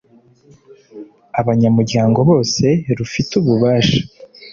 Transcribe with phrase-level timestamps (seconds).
[1.39, 2.65] Abanyamuryango bose
[2.97, 3.99] rufite ububasha